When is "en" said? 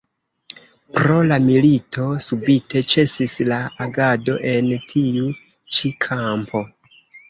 4.57-4.75